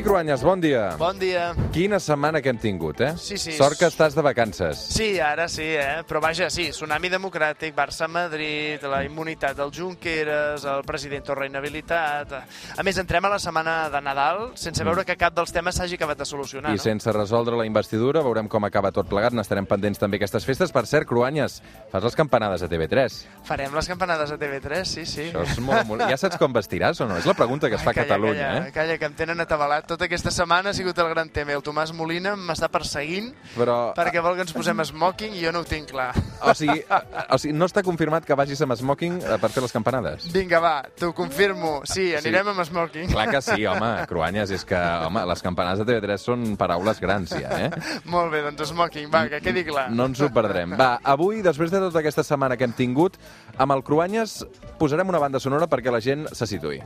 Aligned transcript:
Toni 0.00 0.08
Cruanyes, 0.08 0.42
bon 0.42 0.60
dia. 0.60 0.96
Bon 0.96 1.18
dia. 1.18 1.50
Quina 1.74 1.98
setmana 2.00 2.40
que 2.40 2.48
hem 2.48 2.58
tingut, 2.58 3.02
eh? 3.04 3.10
Sí, 3.20 3.36
sí. 3.36 3.52
Sort 3.52 3.76
que 3.76 3.84
estàs 3.84 4.14
de 4.16 4.22
vacances. 4.24 4.78
Sí, 4.94 5.18
ara 5.20 5.44
sí, 5.52 5.66
eh? 5.76 6.00
Però 6.08 6.22
vaja, 6.24 6.46
sí, 6.48 6.70
tsunami 6.72 7.10
democràtic, 7.12 7.74
Barça-Madrid, 7.76 8.80
la 8.88 9.02
immunitat 9.04 9.58
del 9.58 9.68
Junqueras, 9.76 10.64
el 10.64 10.86
president 10.88 11.26
torna 11.26 11.50
inhabilitat... 11.50 12.32
A 12.32 12.86
més, 12.86 12.96
entrem 12.96 13.28
a 13.28 13.32
la 13.34 13.38
setmana 13.42 13.74
de 13.92 14.00
Nadal 14.00 14.40
sense 14.56 14.86
veure 14.88 15.04
que 15.04 15.18
cap 15.20 15.36
dels 15.36 15.52
temes 15.52 15.76
s'hagi 15.76 15.98
acabat 15.98 16.22
de 16.22 16.28
solucionar, 16.30 16.72
I 16.72 16.80
no? 16.80 16.84
sense 16.86 17.12
resoldre 17.12 17.58
la 17.60 17.68
investidura, 17.68 18.24
veurem 18.24 18.48
com 18.48 18.64
acaba 18.64 18.94
tot 18.96 19.10
plegat. 19.10 19.36
N'estarem 19.36 19.68
pendents 19.68 20.00
també 20.00 20.16
aquestes 20.16 20.48
festes. 20.48 20.72
Per 20.72 20.86
cert, 20.88 21.04
Cruanyes, 21.10 21.58
fas 21.92 22.08
les 22.08 22.16
campanades 22.16 22.64
a 22.64 22.70
TV3. 22.72 23.20
Farem 23.50 23.76
les 23.76 23.92
campanades 23.92 24.32
a 24.32 24.40
TV3, 24.40 24.80
sí, 24.88 25.04
sí. 25.04 25.28
Això 25.28 25.44
és 25.44 25.60
molt, 25.60 25.84
molt... 25.92 26.08
Ja 26.08 26.16
saps 26.24 26.40
com 26.40 26.56
vestiràs 26.56 27.04
o 27.04 27.10
no? 27.10 27.20
És 27.20 27.28
la 27.28 27.36
pregunta 27.36 27.68
que 27.68 27.76
es 27.76 27.84
fa 27.84 27.92
a 27.92 27.98
Catalunya, 28.00 28.48
calla, 28.48 28.66
eh? 28.70 28.74
Calla, 28.80 28.98
que 29.02 29.12
em 29.12 29.20
tenen 29.20 29.44
atabalat. 29.44 29.89
Tota 29.90 30.06
aquesta 30.06 30.30
setmana 30.30 30.70
ha 30.70 30.74
sigut 30.76 30.98
el 31.02 31.08
gran 31.10 31.32
tema. 31.34 31.50
El 31.56 31.64
Tomàs 31.66 31.90
Molina 31.98 32.36
m'està 32.38 32.68
perseguint 32.70 33.32
Però, 33.56 33.90
perquè 33.96 34.20
vol 34.22 34.36
que 34.38 34.44
ens 34.44 34.52
posem 34.54 34.78
smoking 34.86 35.34
i 35.34 35.42
jo 35.42 35.50
no 35.50 35.64
ho 35.64 35.66
tinc 35.66 35.90
clar. 35.90 36.12
o 36.46 36.54
sigui, 36.54 36.84
o 36.86 37.38
sigui, 37.42 37.56
no 37.58 37.66
està 37.66 37.82
confirmat 37.82 38.22
que 38.28 38.36
vagis 38.38 38.62
amb 38.62 38.76
smoking 38.78 39.18
eh, 39.18 39.38
per 39.42 39.50
fer 39.50 39.64
les 39.64 39.74
campanades? 39.74 40.28
Vinga, 40.30 40.60
va, 40.62 40.72
t'ho 40.94 41.10
confirmo. 41.16 41.80
Sí, 41.90 42.12
anirem 42.14 42.52
amb 42.52 42.62
smoking. 42.68 43.10
Clar 43.10 43.26
que 43.32 43.42
sí, 43.42 43.66
home, 43.66 43.90
Cruanyes, 44.12 44.54
és 44.54 44.62
que, 44.68 44.78
home, 44.78 45.26
les 45.32 45.42
campanades 45.42 45.82
de 45.82 45.88
TV3 45.90 46.22
són 46.22 46.46
paraules 46.60 47.02
grans, 47.02 47.34
ja, 47.34 47.50
eh? 47.66 47.98
Molt 48.14 48.30
bé, 48.30 48.44
doncs 48.46 48.70
smoking, 48.70 49.10
va, 49.10 49.26
que 49.32 49.42
quedi 49.42 49.66
clar. 49.66 49.88
No 49.90 50.06
ens 50.12 50.22
ho 50.22 50.30
perdrem. 50.30 50.78
Va, 50.78 50.92
avui, 51.02 51.42
després 51.42 51.74
de 51.74 51.82
tota 51.88 52.04
aquesta 52.04 52.22
setmana 52.22 52.54
que 52.54 52.70
hem 52.70 52.78
tingut, 52.78 53.18
amb 53.58 53.74
el 53.74 53.82
Cruanyes 53.82 54.44
posarem 54.78 55.10
una 55.10 55.18
banda 55.18 55.42
sonora 55.42 55.66
perquè 55.66 55.90
la 55.90 56.04
gent 56.04 56.28
se 56.30 56.46
situï. 56.46 56.78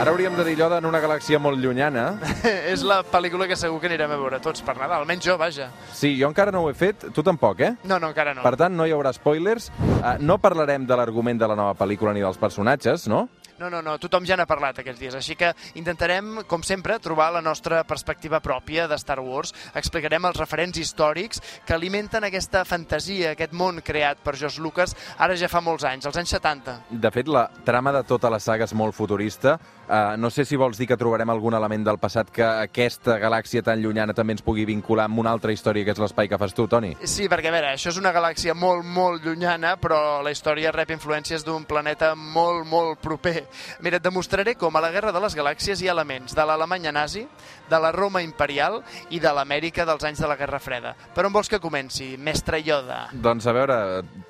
Ara 0.00 0.14
hauríem 0.14 0.32
de 0.32 0.44
dir 0.46 0.54
allò 0.64 0.78
en 0.80 0.86
una 0.88 0.96
galàxia 0.96 1.36
molt 1.36 1.60
llunyana. 1.60 2.14
és 2.72 2.80
la 2.88 3.02
pel·lícula 3.04 3.44
que 3.44 3.56
segur 3.58 3.82
que 3.82 3.88
anirem 3.90 4.14
a 4.14 4.16
veure 4.16 4.38
tots 4.40 4.62
per 4.64 4.72
Nadal, 4.78 5.02
almenys 5.02 5.26
jo, 5.26 5.34
vaja. 5.36 5.66
Sí, 5.92 6.14
jo 6.16 6.30
encara 6.30 6.54
no 6.54 6.62
ho 6.64 6.70
he 6.70 6.76
fet, 6.78 7.04
tu 7.12 7.20
tampoc, 7.26 7.60
eh? 7.60 7.74
No, 7.84 7.98
no, 8.00 8.08
encara 8.08 8.32
no. 8.32 8.40
Per 8.40 8.54
tant, 8.56 8.72
no 8.72 8.86
hi 8.88 8.94
haurà 8.96 9.12
spoilers. 9.12 9.68
Uh, 9.98 10.14
no 10.24 10.38
parlarem 10.40 10.86
de 10.88 10.96
l'argument 10.96 11.42
de 11.42 11.50
la 11.52 11.58
nova 11.58 11.76
pel·lícula 11.76 12.14
ni 12.16 12.24
dels 12.24 12.40
personatges, 12.40 13.04
no? 13.12 13.26
No, 13.60 13.68
no, 13.68 13.82
no, 13.84 13.98
tothom 14.00 14.24
ja 14.24 14.38
n'ha 14.40 14.46
parlat 14.48 14.78
aquests 14.80 14.96
dies, 14.96 15.14
així 15.18 15.34
que 15.36 15.50
intentarem, 15.76 16.38
com 16.48 16.62
sempre, 16.64 16.94
trobar 17.04 17.26
la 17.34 17.42
nostra 17.44 17.82
perspectiva 17.84 18.38
pròpia 18.40 18.86
de 18.88 18.96
Star 18.96 19.18
Wars. 19.20 19.52
Explicarem 19.76 20.24
els 20.24 20.38
referents 20.40 20.78
històrics 20.80 21.42
que 21.68 21.74
alimenten 21.76 22.24
aquesta 22.24 22.62
fantasia, 22.64 23.34
aquest 23.34 23.52
món 23.52 23.82
creat 23.84 24.22
per 24.24 24.32
George 24.40 24.64
Lucas 24.64 24.96
ara 25.18 25.36
ja 25.36 25.50
fa 25.52 25.60
molts 25.60 25.84
anys, 25.84 26.08
als 26.08 26.16
anys 26.16 26.32
70. 26.38 26.78
De 27.04 27.10
fet, 27.12 27.28
la 27.28 27.50
trama 27.66 27.92
de 27.92 28.00
tota 28.08 28.30
la 28.32 28.38
saga 28.40 28.64
és 28.64 28.72
molt 28.72 28.96
futurista. 28.96 29.58
Uh, 29.90 30.16
no 30.16 30.30
sé 30.32 30.46
si 30.48 30.56
vols 30.56 30.80
dir 30.80 30.88
que 30.88 30.96
trobarem 30.96 31.28
algun 31.28 31.58
element 31.58 31.84
del 31.84 32.00
passat 32.00 32.32
que 32.32 32.46
aquesta 32.46 33.18
galàxia 33.20 33.60
tan 33.66 33.82
llunyana 33.82 34.16
també 34.16 34.38
ens 34.38 34.44
pugui 34.46 34.64
vincular 34.64 35.04
amb 35.10 35.20
una 35.20 35.34
altra 35.36 35.52
història 35.52 35.84
que 35.84 35.92
és 35.92 36.00
l'espai 36.00 36.32
que 36.32 36.40
fas 36.40 36.56
tu, 36.56 36.64
Toni. 36.70 36.94
Sí, 37.04 37.28
perquè 37.28 37.52
a 37.52 37.56
veure, 37.58 37.74
això 37.74 37.92
és 37.92 38.00
una 38.00 38.14
galàxia 38.16 38.56
molt, 38.56 38.88
molt 38.88 39.26
llunyana, 39.26 39.76
però 39.82 40.22
la 40.24 40.32
història 40.32 40.72
rep 40.72 40.96
influències 40.96 41.44
d'un 41.44 41.68
planeta 41.68 42.14
molt, 42.16 42.64
molt 42.70 43.04
proper. 43.04 43.49
Mira, 43.80 43.98
et 43.98 44.04
demostraré 44.04 44.54
com 44.58 44.76
a 44.76 44.82
la 44.84 44.90
Guerra 44.94 45.12
de 45.12 45.22
les 45.22 45.36
Galàxies 45.36 45.82
hi 45.82 45.88
ha 45.88 45.94
elements 45.94 46.34
de 46.36 46.46
l'Alemanya 46.46 46.92
nazi, 46.92 47.26
de 47.70 47.80
la 47.80 47.92
Roma 47.92 48.22
imperial 48.22 48.80
i 49.10 49.20
de 49.22 49.32
l'Amèrica 49.34 49.86
dels 49.88 50.04
anys 50.04 50.22
de 50.22 50.30
la 50.30 50.36
Guerra 50.40 50.60
Freda. 50.62 50.94
Per 51.14 51.26
on 51.26 51.34
vols 51.34 51.50
que 51.50 51.60
comenci, 51.62 52.14
mestre 52.18 52.62
Yoda? 52.64 53.06
Doncs 53.12 53.46
a 53.46 53.56
veure, 53.56 53.80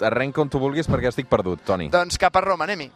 arrenca 0.07 0.43
on 0.43 0.51
tu 0.53 0.63
vulguis 0.63 0.89
perquè 0.91 1.11
estic 1.13 1.31
perdut, 1.31 1.65
Toni. 1.67 1.91
Doncs 1.93 2.19
cap 2.21 2.37
a 2.37 2.45
Roma, 2.45 2.69
anem-hi. 2.69 2.91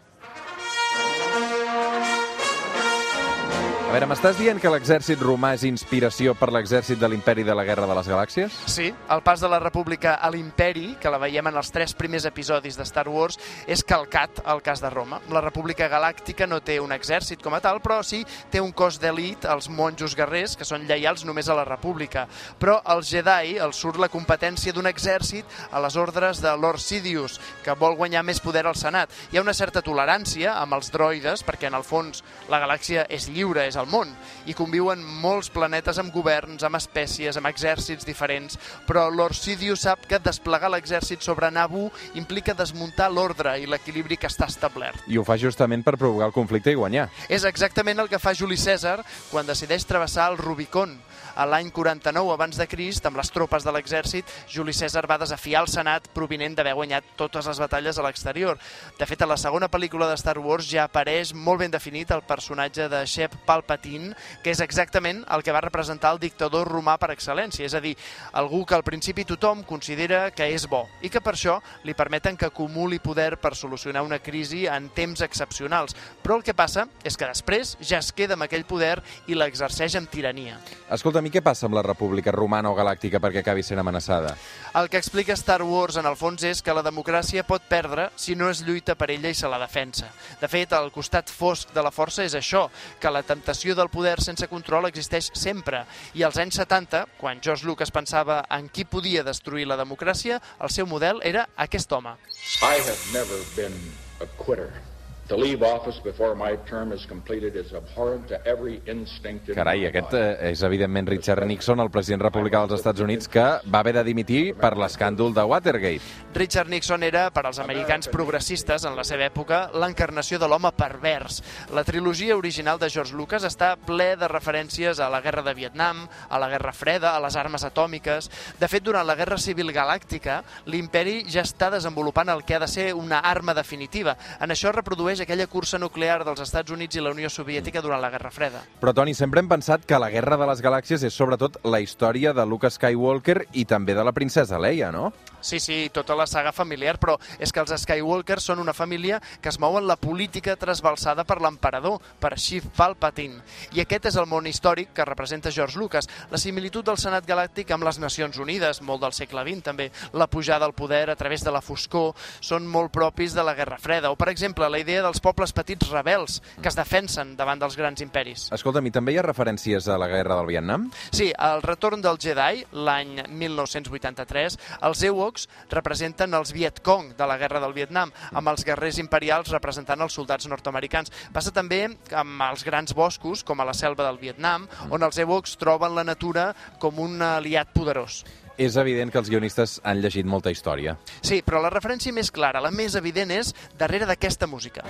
Veure, 3.94 4.08
m'estàs 4.10 4.38
dient 4.40 4.58
que 4.58 4.70
l'exèrcit 4.72 5.20
romà 5.22 5.52
és 5.54 5.62
inspiració 5.68 6.32
per 6.34 6.48
l'exèrcit 6.50 6.98
de 6.98 7.06
l'imperi 7.06 7.44
de 7.46 7.54
la 7.54 7.62
Guerra 7.66 7.86
de 7.86 7.94
les 7.94 8.08
Galàxies? 8.10 8.54
Sí, 8.66 8.88
el 8.90 9.20
pas 9.22 9.38
de 9.38 9.46
la 9.50 9.60
República 9.62 10.16
a 10.16 10.30
l'imperi, 10.34 10.96
que 10.98 11.12
la 11.12 11.20
veiem 11.22 11.46
en 11.46 11.58
els 11.60 11.70
tres 11.70 11.94
primers 11.94 12.24
episodis 12.26 12.74
de 12.74 12.82
Star 12.88 13.06
Wars, 13.08 13.38
és 13.70 13.84
calcat 13.86 14.40
al 14.50 14.64
cas 14.66 14.82
de 14.82 14.90
Roma. 14.90 15.20
La 15.30 15.42
República 15.44 15.86
Galàctica 15.92 16.48
no 16.50 16.58
té 16.64 16.80
un 16.82 16.94
exèrcit 16.96 17.42
com 17.44 17.54
a 17.54 17.60
tal, 17.62 17.78
però 17.84 18.00
sí 18.02 18.24
té 18.50 18.62
un 18.64 18.72
cos 18.74 18.98
d'elit, 18.98 19.46
els 19.46 19.68
monjos 19.70 20.16
guerrers, 20.18 20.56
que 20.58 20.66
són 20.66 20.88
lleials 20.88 21.22
només 21.28 21.46
a 21.46 21.54
la 21.54 21.66
República. 21.68 22.26
Però 22.58 22.80
als 22.82 23.12
Jedi 23.14 23.60
els 23.62 23.78
surt 23.78 24.02
la 24.02 24.10
competència 24.10 24.74
d'un 24.74 24.90
exèrcit 24.90 25.46
a 25.70 25.84
les 25.84 25.94
ordres 26.00 26.42
de 26.42 26.56
Lord 26.56 26.82
Sidious, 26.82 27.38
que 27.62 27.78
vol 27.78 27.94
guanyar 28.00 28.24
més 28.26 28.42
poder 28.42 28.66
al 28.66 28.74
Senat. 28.80 29.14
Hi 29.30 29.38
ha 29.38 29.46
una 29.46 29.54
certa 29.54 29.84
tolerància 29.86 30.58
amb 30.58 30.74
els 30.80 30.90
droides, 30.90 31.46
perquè 31.46 31.70
en 31.70 31.78
el 31.78 31.86
fons 31.86 32.24
la 32.50 32.58
galàxia 32.64 33.06
és 33.06 33.30
lliure, 33.30 33.68
és 33.68 33.78
el 33.78 33.83
món, 33.88 34.10
i 34.46 34.54
conviuen 34.56 35.02
molts 35.22 35.50
planetes 35.52 35.98
amb 36.00 36.12
governs, 36.14 36.64
amb 36.64 36.78
espècies, 36.78 37.36
amb 37.38 37.48
exèrcits 37.50 38.06
diferents, 38.06 38.58
però 38.88 39.06
Lord 39.12 39.36
Sidious 39.38 39.84
sap 39.84 40.06
que 40.08 40.20
desplegar 40.22 40.70
l'exèrcit 40.72 41.24
sobre 41.24 41.50
Naboo 41.50 41.90
implica 42.18 42.56
desmuntar 42.56 43.10
l'ordre 43.12 43.56
i 43.60 43.68
l'equilibri 43.68 44.18
que 44.20 44.30
està 44.30 44.48
establert. 44.50 45.04
I 45.08 45.18
ho 45.18 45.24
fa 45.26 45.38
justament 45.40 45.84
per 45.84 45.96
provocar 45.98 46.30
el 46.30 46.36
conflicte 46.36 46.72
i 46.72 46.78
guanyar. 46.78 47.08
És 47.28 47.44
exactament 47.48 48.00
el 48.00 48.08
que 48.08 48.22
fa 48.22 48.34
Juli 48.36 48.56
Cèsar 48.60 49.00
quan 49.30 49.46
decideix 49.46 49.86
travessar 49.88 50.30
el 50.32 50.38
Rubicon. 50.40 50.96
A 51.34 51.42
l'any 51.50 51.72
49 51.74 52.30
abans 52.30 52.56
de 52.56 52.66
Crist, 52.70 53.06
amb 53.08 53.18
les 53.18 53.30
tropes 53.34 53.64
de 53.66 53.72
l'exèrcit, 53.74 54.28
Juli 54.50 54.70
Cèsar 54.76 55.02
va 55.10 55.18
desafiar 55.18 55.64
el 55.64 55.70
Senat 55.72 56.06
provinent 56.14 56.54
d'haver 56.54 56.76
guanyat 56.78 57.08
totes 57.18 57.48
les 57.50 57.58
batalles 57.58 57.98
a 57.98 58.04
l'exterior. 58.06 58.58
De 58.98 59.06
fet, 59.10 59.22
a 59.22 59.26
la 59.26 59.38
segona 59.40 59.68
pel·lícula 59.68 60.06
de 60.10 60.18
Star 60.20 60.38
Wars 60.38 60.68
ja 60.70 60.84
apareix 60.86 61.32
molt 61.34 61.64
ben 61.64 61.74
definit 61.74 62.12
el 62.14 62.22
personatge 62.22 62.86
de 62.88 63.02
Shep 63.06 63.34
Palpatine, 63.48 63.73
que 63.82 64.52
és 64.52 64.60
exactament 64.60 65.24
el 65.34 65.42
que 65.42 65.52
va 65.52 65.62
representar 65.64 66.12
el 66.14 66.20
dictador 66.22 66.68
romà 66.70 66.96
per 67.00 67.10
excel·lència, 67.14 67.66
és 67.66 67.74
a 67.74 67.80
dir, 67.80 67.94
algú 68.32 68.64
que 68.66 68.76
al 68.76 68.84
principi 68.86 69.24
tothom 69.24 69.64
considera 69.64 70.30
que 70.30 70.48
és 70.54 70.66
bo 70.70 70.84
i 71.02 71.10
que 71.10 71.22
per 71.24 71.34
això 71.34 71.58
li 71.84 71.94
permeten 71.94 72.36
que 72.36 72.46
acumuli 72.46 73.00
poder 73.02 73.38
per 73.38 73.54
solucionar 73.56 74.04
una 74.04 74.18
crisi 74.18 74.66
en 74.66 74.90
temps 74.94 75.22
excepcionals. 75.24 75.96
Però 76.22 76.38
el 76.38 76.44
que 76.44 76.54
passa 76.54 76.86
és 77.04 77.16
que 77.16 77.28
després 77.28 77.76
ja 77.80 77.98
es 77.98 78.12
queda 78.12 78.38
amb 78.38 78.46
aquell 78.46 78.66
poder 78.68 78.98
i 79.26 79.36
l'exerceix 79.38 79.96
amb 79.98 80.10
tirania. 80.10 80.58
Escolta, 80.90 81.22
mi 81.24 81.32
què 81.32 81.42
passa 81.44 81.66
amb 81.68 81.78
la 81.78 81.84
República 81.86 82.32
Romana 82.34 82.70
o 82.70 82.76
Galàctica 82.76 83.20
perquè 83.22 83.42
acabi 83.42 83.64
sent 83.64 83.80
amenaçada? 83.80 84.34
El 84.74 84.90
que 84.90 84.98
explica 84.98 85.36
Star 85.38 85.62
Wars 85.62 85.96
en 86.00 86.06
el 86.06 86.18
fons 86.18 86.42
és 86.44 86.62
que 86.62 86.74
la 86.74 86.84
democràcia 86.84 87.46
pot 87.46 87.62
perdre 87.68 88.10
si 88.16 88.34
no 88.34 88.50
es 88.50 88.62
lluita 88.66 88.96
per 88.98 89.10
ella 89.14 89.30
i 89.30 89.38
se 89.38 89.48
la 89.48 89.60
defensa. 89.62 90.10
De 90.40 90.48
fet, 90.50 90.72
el 90.76 90.90
costat 90.94 91.30
fosc 91.30 91.72
de 91.74 91.82
la 91.84 91.92
força 91.94 92.24
és 92.24 92.34
això, 92.34 92.66
que 93.00 93.12
la 93.12 93.22
temptació 93.22 93.53
del 93.78 93.88
poder 93.88 94.20
sense 94.20 94.48
control 94.50 94.88
existeix 94.90 95.30
sempre. 95.38 95.84
I 96.14 96.24
als 96.26 96.38
anys 96.42 96.58
70, 96.60 97.04
quan 97.20 97.40
George 97.40 97.66
Lucas 97.66 97.92
pensava 97.94 98.42
en 98.50 98.68
qui 98.68 98.84
podia 98.84 99.22
destruir 99.22 99.68
la 99.70 99.78
democràcia, 99.80 100.40
el 100.60 100.70
seu 100.70 100.86
model 100.86 101.22
era 101.22 101.48
aquest 101.56 101.92
home. 101.92 102.16
I 102.62 102.80
have 102.82 102.98
never 103.12 103.38
been 103.54 103.78
a 104.20 104.26
quitter. 104.42 104.93
To 105.28 105.38
leave 105.38 105.62
office 105.62 105.98
before 106.04 106.34
my 106.36 106.58
term 106.68 106.92
is 106.92 107.06
completed 107.06 107.56
is 107.56 107.72
abhorrent 107.72 108.28
to 108.28 108.36
every 108.44 108.82
instinct 108.86 109.48
in 109.48 109.54
Carai, 109.56 109.86
aquest 109.88 110.12
eh, 110.18 110.50
és 110.50 110.60
evidentment 110.66 111.08
Richard 111.08 111.46
Nixon, 111.48 111.80
el 111.80 111.88
president 111.88 112.20
republicà 112.20 112.60
dels 112.60 112.82
Estats 112.82 113.00
Units, 113.00 113.30
que 113.32 113.44
va 113.64 113.80
haver 113.80 113.94
de 113.96 114.02
dimitir 114.04 114.42
per 114.58 114.74
l'escàndol 114.76 115.32
de 115.32 115.46
Watergate. 115.48 116.04
Richard 116.36 116.68
Nixon 116.68 117.06
era, 117.08 117.30
per 117.32 117.46
als 117.48 117.60
americans 117.62 118.10
progressistes 118.12 118.84
en 118.84 118.98
la 118.98 119.06
seva 119.08 119.24
època, 119.24 119.70
l'encarnació 119.72 120.36
de 120.42 120.50
l'home 120.50 120.74
pervers. 120.76 121.40
La 121.72 121.86
trilogia 121.88 122.36
original 122.36 122.76
de 122.82 122.92
George 122.92 123.16
Lucas 123.16 123.48
està 123.48 123.72
ple 123.80 124.10
de 124.20 124.28
referències 124.28 125.00
a 125.00 125.08
la 125.08 125.22
guerra 125.24 125.46
de 125.48 125.56
Vietnam, 125.56 126.04
a 126.28 126.42
la 126.42 126.50
guerra 126.52 126.74
freda, 126.76 127.14
a 127.14 127.24
les 127.24 127.40
armes 127.40 127.64
atòmiques. 127.64 128.28
De 128.60 128.68
fet, 128.68 128.84
durant 128.84 129.08
la 129.08 129.16
guerra 129.16 129.40
civil 129.40 129.72
galàctica, 129.72 130.42
l'imperi 130.68 131.22
ja 131.32 131.48
està 131.48 131.72
desenvolupant 131.72 132.28
el 132.28 132.44
que 132.44 132.60
ha 132.60 132.62
de 132.66 132.68
ser 132.68 132.90
una 132.92 133.24
arma 133.24 133.56
definitiva. 133.56 134.18
En 134.36 134.52
això 134.52 134.68
es 134.68 134.76
reprodueix 135.14 135.20
aquella 135.22 135.46
cursa 135.46 135.78
nuclear 135.78 136.24
dels 136.24 136.40
Estats 136.42 136.72
Units 136.72 136.96
i 136.96 137.02
la 137.02 137.12
Unió 137.14 137.28
Soviètica 137.30 137.80
durant 137.82 138.00
la 138.02 138.10
Guerra 138.10 138.30
Freda. 138.30 138.62
Però, 138.80 138.92
Toni, 138.94 139.14
sempre 139.14 139.40
hem 139.40 139.48
pensat 139.48 139.84
que 139.86 139.98
la 139.98 140.10
Guerra 140.10 140.36
de 140.36 140.46
les 140.48 140.62
Galàxies 140.62 141.04
és 141.06 141.14
sobretot 141.14 141.60
la 141.64 141.80
història 141.80 142.32
de 142.34 142.44
Luke 142.46 142.70
Skywalker 142.70 143.46
i 143.54 143.64
també 143.64 143.94
de 143.94 144.04
la 144.04 144.12
princesa 144.12 144.58
Leia, 144.58 144.90
no? 144.92 145.12
Sí, 145.44 145.60
sí, 145.60 145.90
tota 145.92 146.16
la 146.16 146.26
saga 146.26 146.54
familiar, 146.56 146.96
però 146.98 147.18
és 147.38 147.52
que 147.52 147.60
els 147.60 147.74
Skywalkers 147.82 148.46
són 148.48 148.62
una 148.62 148.72
família 148.72 149.20
que 149.42 149.50
es 149.50 149.58
mou 149.60 149.76
en 149.76 149.86
la 149.86 149.98
política 150.00 150.56
trasbalsada 150.56 151.26
per 151.28 151.36
l'emperador, 151.44 151.98
per 152.18 152.32
Sheev 152.38 152.70
Palpatine. 152.74 153.42
I 153.76 153.84
aquest 153.84 154.08
és 154.08 154.16
el 154.16 154.26
món 154.26 154.48
històric 154.48 154.94
que 154.96 155.04
representa 155.04 155.52
George 155.52 155.78
Lucas. 155.78 156.08
La 156.32 156.40
similitud 156.40 156.86
del 156.88 156.98
Senat 156.98 157.28
Galàctic 157.28 157.74
amb 157.76 157.84
les 157.84 158.00
Nacions 158.00 158.40
Unides, 158.40 158.80
molt 158.80 159.04
del 159.04 159.12
segle 159.12 159.44
XX 159.44 159.68
també, 159.68 159.90
la 160.16 160.30
pujada 160.32 160.64
al 160.64 160.72
poder 160.72 161.10
a 161.12 161.16
través 161.20 161.44
de 161.44 161.52
la 161.52 161.60
foscor, 161.60 162.14
són 162.40 162.64
molt 162.66 162.90
propis 162.96 163.36
de 163.36 163.44
la 163.44 163.54
Guerra 163.54 163.78
Freda. 163.78 164.10
O, 164.10 164.16
per 164.16 164.32
exemple, 164.32 164.70
la 164.72 164.80
idea 164.80 165.03
dels 165.04 165.20
pobles 165.24 165.52
petits 165.54 165.90
rebels 165.92 166.40
que 166.60 166.70
es 166.70 166.78
defensen 166.78 167.34
davant 167.38 167.60
dels 167.60 167.76
grans 167.78 168.02
imperis. 168.04 168.48
Escolta'm, 168.54 168.88
i 168.88 168.94
també 168.94 169.14
hi 169.14 169.20
ha 169.20 169.26
referències 169.26 169.88
a 169.88 169.98
la 170.00 170.08
guerra 170.10 170.38
del 170.40 170.50
Vietnam? 170.50 170.88
Sí, 171.14 171.30
al 171.36 171.62
retorn 171.62 172.02
del 172.04 172.18
Jedi, 172.20 172.64
l'any 172.72 173.20
1983, 173.28 174.58
els 174.88 175.04
Ewoks 175.10 175.48
representen 175.72 176.34
els 176.34 176.54
Viet 176.56 176.80
Cong 176.84 177.12
de 177.18 177.28
la 177.28 177.38
guerra 177.40 177.62
del 177.62 177.76
Vietnam, 177.76 178.12
amb 178.32 178.52
els 178.52 178.64
guerrers 178.66 179.00
imperials 179.02 179.52
representant 179.54 180.00
els 180.04 180.16
soldats 180.16 180.48
nord-americans. 180.50 181.12
Passa 181.34 181.52
també 181.54 181.84
amb 182.14 182.46
els 182.48 182.64
grans 182.66 182.94
boscos, 182.96 183.44
com 183.44 183.60
a 183.60 183.68
la 183.68 183.76
selva 183.76 184.06
del 184.08 184.20
Vietnam, 184.22 184.68
on 184.90 185.04
els 185.04 185.18
Ewoks 185.20 185.58
troben 185.60 185.94
la 185.94 186.06
natura 186.06 186.50
com 186.80 186.98
un 187.02 187.20
aliat 187.22 187.74
poderós. 187.74 188.22
És 188.56 188.76
evident 188.78 189.10
que 189.10 189.18
els 189.18 189.30
guionistes 189.30 189.80
han 189.82 190.00
llegit 190.02 190.26
molta 190.26 190.52
història. 190.54 190.96
Sí, 191.20 191.42
però 191.42 191.62
la 191.62 191.72
referència 191.74 192.14
més 192.14 192.30
clara, 192.30 192.62
la 192.62 192.70
més 192.70 192.94
evident, 192.94 193.34
és 193.34 193.54
darrere 193.78 194.06
d'aquesta 194.06 194.46
música. 194.46 194.86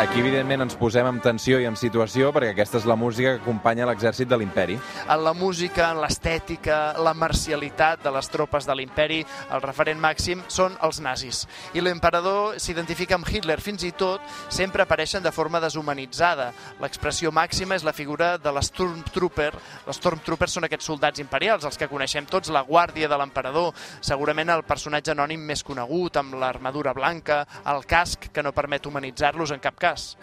Aquí, 0.00 0.22
evidentment, 0.22 0.62
ens 0.64 0.78
posem 0.80 1.04
en 1.04 1.18
tensió 1.20 1.58
i 1.60 1.66
en 1.68 1.74
situació 1.76 2.30
perquè 2.32 2.54
aquesta 2.54 2.78
és 2.78 2.86
la 2.88 2.94
música 2.96 3.34
que 3.34 3.42
acompanya 3.42 3.84
l'exèrcit 3.84 4.30
de 4.30 4.36
l'imperi. 4.40 4.78
En 5.02 5.20
la 5.20 5.34
música, 5.36 5.90
en 5.92 5.98
l'estètica, 6.00 6.94
la 7.04 7.12
marcialitat 7.12 8.00
de 8.00 8.12
les 8.14 8.30
tropes 8.32 8.64
de 8.64 8.76
l'imperi, 8.78 9.18
el 9.52 9.60
referent 9.60 10.00
màxim 10.00 10.40
són 10.48 10.78
els 10.88 11.02
nazis. 11.04 11.42
I 11.76 11.84
l'emperador 11.84 12.56
s'identifica 12.56 13.18
amb 13.18 13.28
Hitler, 13.28 13.58
fins 13.60 13.84
i 13.84 13.90
tot 13.92 14.24
sempre 14.48 14.86
apareixen 14.86 15.20
de 15.20 15.34
forma 15.36 15.60
deshumanitzada. 15.60 16.48
L'expressió 16.80 17.28
màxima 17.28 17.76
és 17.76 17.84
la 17.84 17.92
figura 17.92 18.30
de 18.40 18.56
l'Stormtrooper. 18.56 19.50
Les 19.84 20.00
Stormtroopers 20.00 20.56
són 20.56 20.64
aquests 20.70 20.88
soldats 20.94 21.20
imperials, 21.20 21.68
els 21.68 21.76
que 21.76 21.90
coneixem 21.92 22.24
tots, 22.24 22.48
la 22.48 22.64
guàrdia 22.64 23.12
de 23.12 23.20
l'emperador, 23.20 23.76
segurament 24.00 24.56
el 24.56 24.64
personatge 24.64 25.12
anònim 25.12 25.44
més 25.52 25.60
conegut, 25.60 26.16
amb 26.16 26.40
l'armadura 26.40 26.96
blanca, 26.96 27.42
el 27.68 27.84
casc, 27.84 28.30
que 28.32 28.48
no 28.48 28.56
permet 28.56 28.88
humanitzar-los 28.88 29.52
en 29.52 29.60
cap 29.60 29.76
cas 29.76 29.89
cas. 29.90 30.16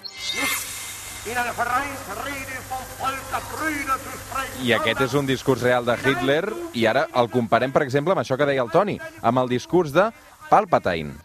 I 4.64 4.74
aquest 4.78 5.02
és 5.04 5.16
un 5.20 5.28
discurs 5.28 5.64
real 5.66 5.88
de 5.88 5.96
Hitler 6.00 6.44
i 6.78 6.86
ara 6.88 7.08
el 7.22 7.30
comparem, 7.34 7.74
per 7.76 7.84
exemple, 7.84 8.16
amb 8.16 8.24
això 8.24 8.38
que 8.40 8.48
deia 8.48 8.64
el 8.64 8.72
Toni, 8.72 8.98
amb 9.22 9.44
el 9.44 9.52
discurs 9.52 9.92
de 9.96 10.10
Palpatine. 10.50 11.18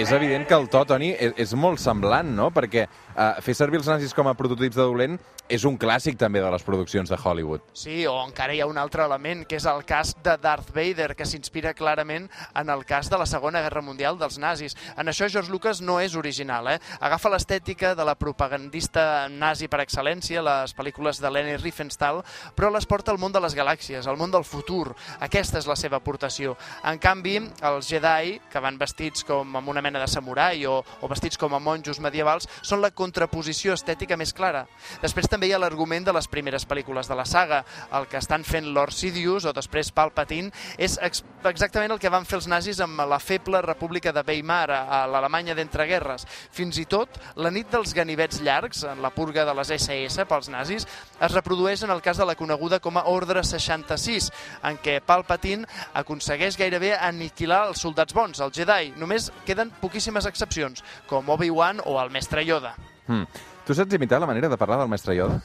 És 0.00 0.08
evident 0.10 0.46
que 0.48 0.56
el 0.56 0.70
to, 0.72 0.80
Toni, 0.88 1.10
és, 1.12 1.34
és 1.36 1.50
molt 1.52 1.80
semblant, 1.80 2.30
no? 2.32 2.46
Perquè 2.54 2.86
uh, 2.88 3.42
fer 3.44 3.52
servir 3.58 3.76
els 3.82 3.90
nazis 3.90 4.14
com 4.16 4.30
a 4.30 4.32
prototips 4.38 4.78
de 4.78 4.86
dolent 4.88 5.18
és 5.52 5.66
un 5.68 5.74
clàssic 5.76 6.16
també 6.16 6.40
de 6.40 6.48
les 6.48 6.62
produccions 6.64 7.10
de 7.12 7.16
Hollywood. 7.18 7.64
Sí, 7.76 8.06
o 8.08 8.14
encara 8.24 8.54
hi 8.56 8.62
ha 8.62 8.68
un 8.70 8.78
altre 8.80 9.04
element, 9.04 9.42
que 9.48 9.58
és 9.58 9.66
el 9.68 9.82
cas 9.84 10.14
de 10.24 10.38
Darth 10.40 10.70
Vader, 10.72 11.10
que 11.18 11.26
s'inspira 11.28 11.74
clarament 11.76 12.30
en 12.56 12.72
el 12.72 12.86
cas 12.88 13.10
de 13.12 13.18
la 13.20 13.26
Segona 13.28 13.60
Guerra 13.60 13.82
Mundial 13.84 14.16
dels 14.16 14.38
nazis. 14.40 14.76
En 14.96 15.12
això 15.12 15.28
George 15.28 15.52
Lucas 15.52 15.82
no 15.84 15.98
és 16.00 16.16
original, 16.16 16.70
eh? 16.72 16.78
Agafa 17.04 17.34
l'estètica 17.34 17.92
de 17.98 18.06
la 18.08 18.14
propagandista 18.16 19.28
nazi 19.28 19.68
per 19.68 19.82
excel·lència, 19.84 20.44
les 20.46 20.72
pel·lícules 20.78 21.20
de 21.20 21.30
Leni 21.34 21.58
Riefenstahl, 21.60 22.22
però 22.56 22.72
les 22.72 22.88
porta 22.88 23.12
al 23.12 23.20
món 23.20 23.36
de 23.36 23.44
les 23.44 23.56
galàxies, 23.58 24.08
al 24.08 24.16
món 24.16 24.32
del 24.32 24.48
futur. 24.48 24.94
Aquesta 25.20 25.60
és 25.60 25.68
la 25.68 25.76
seva 25.76 26.00
aportació. 26.00 26.56
En 26.88 27.02
canvi, 27.02 27.36
els 27.60 27.92
Jedi, 27.92 28.38
que 28.48 28.64
van 28.64 28.80
vestits 28.80 29.28
com 29.28 29.60
amb 29.60 29.68
una 29.68 29.81
mena 29.82 30.00
de 30.00 30.08
samurai 30.10 30.64
o, 30.66 30.78
o 30.80 31.10
vestits 31.10 31.40
com 31.40 31.54
a 31.54 31.60
monjos 31.62 32.00
medievals, 32.00 32.48
són 32.62 32.82
la 32.82 32.92
contraposició 32.94 33.74
estètica 33.76 34.16
més 34.16 34.32
clara. 34.32 34.64
Després 35.02 35.28
també 35.28 35.50
hi 35.50 35.56
ha 35.56 35.60
l'argument 35.60 36.06
de 36.06 36.14
les 36.14 36.28
primeres 36.30 36.66
pel·lícules 36.68 37.10
de 37.10 37.18
la 37.18 37.26
saga. 37.28 37.62
El 37.92 38.08
que 38.08 38.20
estan 38.20 38.46
fent 38.46 38.70
Lord 38.72 38.94
Sidious 38.94 39.46
o 39.48 39.54
després 39.56 39.92
Palpatine 39.92 40.52
és 40.78 40.98
ex 41.02 41.24
exactament 41.48 41.90
el 41.90 41.98
que 41.98 42.10
van 42.12 42.26
fer 42.28 42.36
els 42.38 42.46
nazis 42.46 42.78
amb 42.84 43.02
la 43.10 43.18
feble 43.18 43.58
república 43.64 44.12
de 44.14 44.22
Weimar 44.26 44.70
a 44.70 45.00
l'Alemanya 45.10 45.56
d'entreguerres. 45.58 46.26
Fins 46.54 46.78
i 46.78 46.86
tot, 46.86 47.18
la 47.42 47.50
nit 47.50 47.70
dels 47.72 47.94
ganivets 47.96 48.38
llargs, 48.44 48.84
en 48.86 49.02
la 49.02 49.10
purga 49.10 49.44
de 49.48 49.54
les 49.58 49.72
SS 49.74 50.26
pels 50.30 50.50
nazis, 50.52 50.86
es 51.18 51.34
reprodueix 51.34 51.82
en 51.82 51.90
el 51.90 52.02
cas 52.04 52.20
de 52.20 52.26
la 52.28 52.36
coneguda 52.38 52.78
com 52.80 52.98
a 52.98 53.06
Ordre 53.10 53.42
66, 53.42 54.30
en 54.68 54.78
què 54.82 55.00
Palpatine 55.02 55.66
aconsegueix 55.98 56.58
gairebé 56.60 56.94
aniquilar 56.94 57.64
els 57.68 57.82
soldats 57.82 58.14
bons, 58.14 58.38
els 58.38 58.54
Jedi. 58.56 58.92
Només 59.00 59.30
queden 59.46 59.71
poquíssimes 59.80 60.26
excepcions, 60.28 60.84
com 61.08 61.28
Obi-Wan 61.32 61.80
o 61.84 61.98
el 62.02 62.10
mestre 62.10 62.44
Yoda. 62.44 62.74
Hmm. 63.06 63.26
Tu 63.62 63.74
saps 63.78 63.94
imitar 63.94 64.18
la 64.18 64.26
manera 64.26 64.48
de 64.50 64.56
parlar 64.58 64.80
del 64.80 64.88
mestre 64.90 65.14
Yoda? 65.14 65.38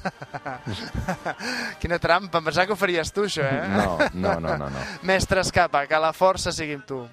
Quina 1.81 1.99
trampa, 2.01 2.41
em 2.41 2.47
pensava 2.49 2.65
que 2.65 2.73
ho 2.73 2.79
faries 2.79 3.13
tu, 3.13 3.27
això, 3.29 3.45
eh? 3.45 3.67
No, 3.75 3.97
no, 4.13 4.39
no, 4.41 4.57
no. 4.57 4.71
no. 4.73 4.85
Mestre 5.09 5.45
escapa, 5.45 5.85
que 5.85 6.01
la 6.01 6.13
força 6.17 6.51
sigui 6.51 6.79
amb 6.79 6.89
tu. 6.89 7.05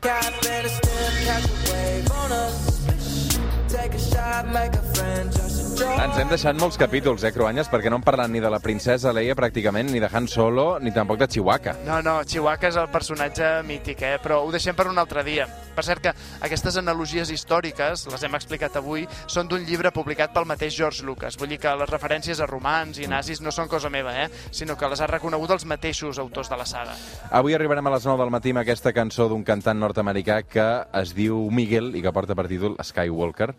Ens 6.04 6.18
hem 6.20 6.28
deixat 6.30 6.54
molts 6.60 6.76
capítols, 6.78 7.24
eh, 7.26 7.32
Cruanyes, 7.34 7.66
perquè 7.70 7.90
no 7.90 7.96
hem 7.98 8.04
parlat 8.06 8.30
ni 8.30 8.40
de 8.40 8.50
la 8.50 8.60
princesa 8.62 9.12
Leia 9.12 9.34
pràcticament, 9.34 9.88
ni 9.90 9.98
de 10.00 10.08
Han 10.12 10.28
Solo, 10.28 10.78
ni 10.78 10.92
tampoc 10.94 11.18
de 11.18 11.26
Chihuahua. 11.26 11.74
No, 11.86 12.00
no, 12.02 12.22
Chihuahua 12.24 12.68
és 12.68 12.76
el 12.78 12.88
personatge 12.92 13.48
mític, 13.66 14.02
eh? 14.02 14.18
però 14.22 14.42
ho 14.44 14.52
deixem 14.52 14.76
per 14.76 14.86
un 14.86 14.98
altre 14.98 15.24
dia. 15.26 15.48
Per 15.74 15.82
cert 15.82 16.04
que 16.04 16.12
aquestes 16.46 16.76
analogies 16.78 17.32
històriques, 17.34 18.06
les 18.12 18.22
hem 18.22 18.36
explicat 18.38 18.76
avui, 18.78 19.08
són 19.26 19.50
d'un 19.50 19.64
llibre 19.66 19.90
publicat 19.90 20.30
pel 20.32 20.46
mateix 20.46 20.76
George 20.76 21.02
Lucas. 21.02 21.38
Vull 21.40 21.50
dir 21.50 21.58
que 21.58 21.74
les 21.74 21.90
referències 21.90 22.38
a 22.38 22.46
romans 22.46 23.00
i 23.02 23.10
nazis 23.10 23.42
no 23.42 23.50
són 23.50 23.66
cosa 23.68 23.90
meva, 23.90 24.14
eh? 24.22 24.28
sinó 24.52 24.78
que 24.78 24.88
les 24.88 25.02
ha 25.02 25.10
reconegut 25.10 25.50
els 25.50 25.66
mateixos 25.66 26.22
autors 26.22 26.52
de 26.52 26.60
la 26.60 26.68
saga. 26.68 26.94
Avui 27.30 27.58
arribarem 27.58 27.86
a 27.86 27.96
les 27.96 28.06
9 28.06 28.22
del 28.22 28.30
matí 28.30 28.54
amb 28.54 28.62
aquesta 28.62 28.94
cançó 28.94 29.26
d'un 29.28 29.42
cantant 29.42 29.80
nord-americà 29.82 30.42
que 30.46 30.68
es 31.02 31.14
diu 31.16 31.48
Miguel 31.50 31.96
i 31.98 32.04
que 32.04 32.14
porta 32.14 32.38
per 32.38 32.46
títol 32.46 32.78
Skywalker. 32.78 33.54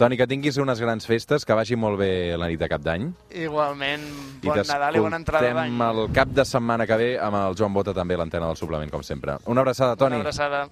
Toni, 0.00 0.16
que 0.16 0.24
tinguis 0.24 0.56
unes 0.56 0.80
grans 0.80 1.04
festes, 1.04 1.44
que 1.44 1.52
vagi 1.52 1.76
molt 1.76 1.98
bé 2.00 2.32
la 2.40 2.46
nit 2.48 2.60
de 2.62 2.68
cap 2.72 2.80
d'any. 2.80 3.02
Igualment, 3.36 4.06
bon 4.40 4.56
I 4.56 4.62
Nadal 4.64 4.96
i 4.96 5.02
bona 5.04 5.18
entrada 5.20 5.50
d'any. 5.58 5.74
el 5.90 6.00
cap 6.16 6.32
de 6.32 6.44
setmana 6.48 6.86
que 6.88 6.96
ve 6.96 7.08
amb 7.20 7.36
el 7.36 7.56
Joan 7.58 7.74
Bota 7.74 7.92
també 7.92 8.16
l'antena 8.16 8.46
del 8.46 8.56
suplement, 8.56 8.88
com 8.90 9.02
sempre. 9.02 9.36
Una 9.44 9.60
abraçada, 9.60 9.96
Toni. 9.96 10.16
Una 10.16 10.24
abraçada. 10.24 10.68